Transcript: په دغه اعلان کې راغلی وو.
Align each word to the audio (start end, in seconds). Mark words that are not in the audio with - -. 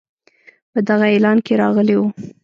په 0.73 0.79
دغه 0.87 1.05
اعلان 1.13 1.37
کې 1.45 1.53
راغلی 1.63 1.95
وو. 1.97 2.07